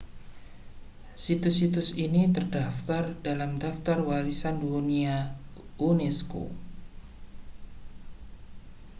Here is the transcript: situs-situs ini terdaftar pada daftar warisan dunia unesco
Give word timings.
situs-situs 1.23 1.89
ini 2.05 2.21
terdaftar 2.35 3.03
pada 3.23 3.45
daftar 3.63 3.97
warisan 4.07 4.55
dunia 4.57 5.29
unesco 5.89 6.45